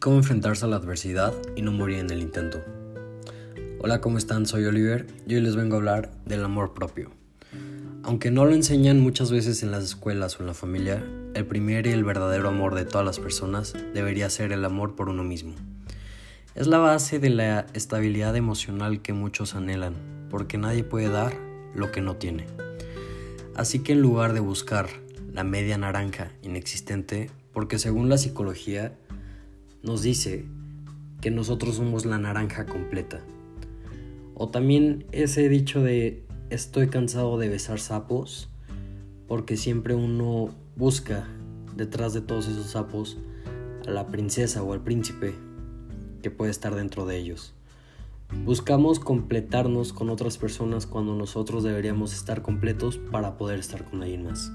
[0.00, 2.62] Cómo enfrentarse a la adversidad y no morir en el intento.
[3.80, 4.46] Hola, ¿cómo están?
[4.46, 7.10] Soy Oliver y hoy les vengo a hablar del amor propio.
[8.04, 11.04] Aunque no lo enseñan muchas veces en las escuelas o en la familia,
[11.34, 15.08] el primer y el verdadero amor de todas las personas debería ser el amor por
[15.08, 15.56] uno mismo.
[16.54, 19.96] Es la base de la estabilidad emocional que muchos anhelan,
[20.30, 21.36] porque nadie puede dar
[21.74, 22.46] lo que no tiene.
[23.56, 24.88] Así que en lugar de buscar
[25.32, 28.96] la media naranja inexistente, porque según la psicología
[29.82, 30.44] nos dice
[31.20, 33.20] que nosotros somos la naranja completa.
[34.34, 38.48] O también ese dicho de estoy cansado de besar sapos,
[39.26, 41.28] porque siempre uno busca
[41.76, 43.18] detrás de todos esos sapos
[43.86, 45.34] a la princesa o al príncipe
[46.22, 47.54] que puede estar dentro de ellos.
[48.44, 54.24] Buscamos completarnos con otras personas cuando nosotros deberíamos estar completos para poder estar con alguien
[54.24, 54.52] más.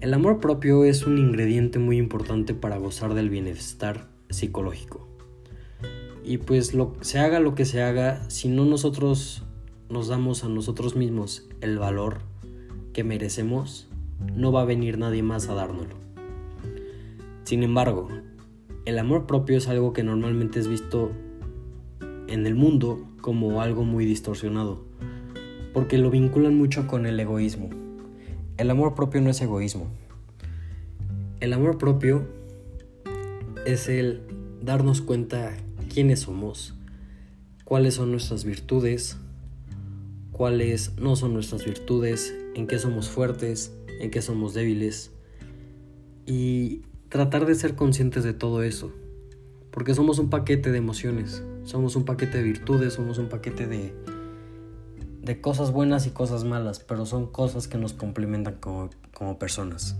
[0.00, 5.06] El amor propio es un ingrediente muy importante para gozar del bienestar psicológico.
[6.24, 9.42] Y pues lo, se haga lo que se haga, si no nosotros
[9.90, 12.20] nos damos a nosotros mismos el valor
[12.94, 13.90] que merecemos,
[14.34, 15.96] no va a venir nadie más a dárnoslo.
[17.44, 18.08] Sin embargo,
[18.86, 21.10] el amor propio es algo que normalmente es visto
[22.26, 24.82] en el mundo como algo muy distorsionado,
[25.74, 27.68] porque lo vinculan mucho con el egoísmo.
[28.60, 29.86] El amor propio no es egoísmo.
[31.40, 32.28] El amor propio
[33.64, 34.20] es el
[34.60, 35.56] darnos cuenta
[35.88, 36.74] quiénes somos,
[37.64, 39.16] cuáles son nuestras virtudes,
[40.30, 45.10] cuáles no son nuestras virtudes, en qué somos fuertes, en qué somos débiles
[46.26, 48.92] y tratar de ser conscientes de todo eso,
[49.70, 53.94] porque somos un paquete de emociones, somos un paquete de virtudes, somos un paquete de,
[55.22, 59.96] de cosas buenas y cosas malas, pero son cosas que nos complementan como, como personas.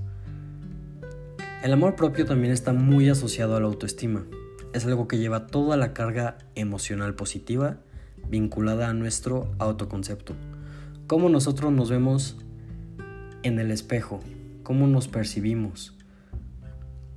[1.62, 4.24] El amor propio también está muy asociado a la autoestima.
[4.72, 7.78] Es algo que lleva toda la carga emocional positiva
[8.28, 10.34] vinculada a nuestro autoconcepto.
[11.06, 12.38] Cómo nosotros nos vemos
[13.42, 14.20] en el espejo,
[14.62, 15.98] cómo nos percibimos,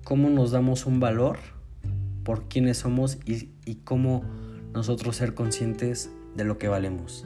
[0.03, 1.37] cómo nos damos un valor
[2.23, 4.23] por quiénes somos y, y cómo
[4.73, 7.25] nosotros ser conscientes de lo que valemos.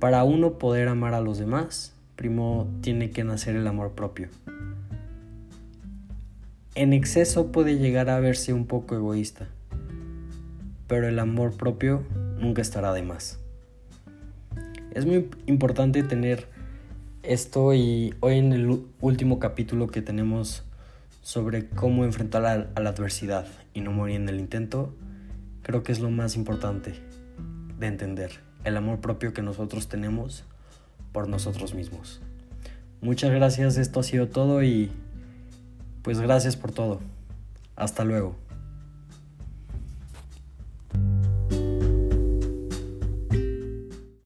[0.00, 4.28] Para uno poder amar a los demás, primero tiene que nacer el amor propio.
[6.74, 9.48] En exceso puede llegar a verse un poco egoísta,
[10.86, 12.02] pero el amor propio
[12.38, 13.38] nunca estará de más.
[14.92, 16.46] Es muy importante tener
[17.22, 20.64] esto y hoy en el último capítulo que tenemos
[21.20, 24.94] sobre cómo enfrentar a, la adversidad y no morir en el intento,
[25.62, 26.94] creo que es lo más importante
[27.78, 30.44] de entender, el amor propio que nosotros tenemos
[31.12, 32.20] por nosotros mismos.
[33.00, 34.90] Muchas gracias, esto ha sido todo y
[36.02, 37.00] pues gracias por todo.
[37.76, 38.36] Hasta luego.